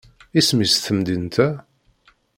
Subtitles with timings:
[0.39, 1.47] Isem-is temdint-a?